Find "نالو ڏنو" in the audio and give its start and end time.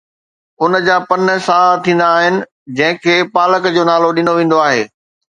3.91-4.33